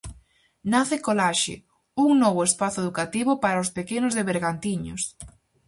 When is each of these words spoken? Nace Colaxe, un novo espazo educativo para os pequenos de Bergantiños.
Nace 0.71 0.95
Colaxe, 1.07 1.55
un 2.05 2.11
novo 2.23 2.41
espazo 2.49 2.79
educativo 2.85 3.31
para 3.43 3.63
os 3.63 3.73
pequenos 3.77 4.13
de 4.17 4.27
Bergantiños. 4.31 5.01